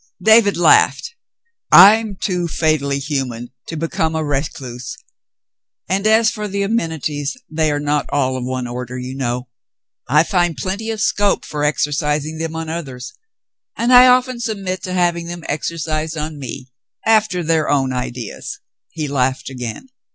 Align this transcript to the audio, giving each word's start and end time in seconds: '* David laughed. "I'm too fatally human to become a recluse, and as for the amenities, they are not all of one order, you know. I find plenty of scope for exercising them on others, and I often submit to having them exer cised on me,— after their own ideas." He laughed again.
'* 0.17 0.19
David 0.23 0.57
laughed. 0.57 1.13
"I'm 1.71 2.15
too 2.15 2.47
fatally 2.47 2.97
human 2.97 3.51
to 3.67 3.77
become 3.77 4.15
a 4.15 4.23
recluse, 4.23 4.97
and 5.87 6.07
as 6.07 6.31
for 6.31 6.47
the 6.47 6.63
amenities, 6.63 7.37
they 7.51 7.71
are 7.71 7.79
not 7.79 8.09
all 8.09 8.35
of 8.35 8.43
one 8.43 8.65
order, 8.65 8.97
you 8.97 9.13
know. 9.13 9.47
I 10.09 10.23
find 10.23 10.57
plenty 10.57 10.89
of 10.89 11.01
scope 11.01 11.45
for 11.45 11.63
exercising 11.63 12.39
them 12.39 12.55
on 12.55 12.67
others, 12.67 13.13
and 13.77 13.93
I 13.93 14.07
often 14.07 14.39
submit 14.39 14.81
to 14.85 14.93
having 14.93 15.27
them 15.27 15.43
exer 15.43 15.75
cised 15.79 16.19
on 16.19 16.39
me,— 16.39 16.71
after 17.05 17.43
their 17.43 17.69
own 17.69 17.93
ideas." 17.93 18.59
He 18.89 19.07
laughed 19.07 19.51
again. 19.51 19.89